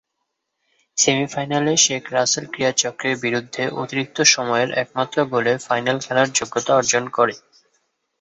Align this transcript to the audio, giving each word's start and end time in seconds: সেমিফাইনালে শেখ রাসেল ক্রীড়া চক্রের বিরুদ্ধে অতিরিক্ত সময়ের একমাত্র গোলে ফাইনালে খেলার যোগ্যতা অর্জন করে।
সেমিফাইনালে 0.97 1.73
শেখ 1.77 2.03
রাসেল 2.13 2.45
ক্রীড়া 2.45 2.73
চক্রের 2.81 3.15
বিরুদ্ধে 3.23 3.63
অতিরিক্ত 3.81 4.17
সময়ের 4.33 4.69
একমাত্র 4.83 5.17
গোলে 5.31 5.53
ফাইনালে 5.65 6.01
খেলার 6.05 6.27
যোগ্যতা 6.37 6.71
অর্জন 6.75 7.03
করে। 7.17 7.35